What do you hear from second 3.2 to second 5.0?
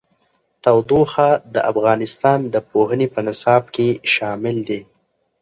نصاب کې شامل دي.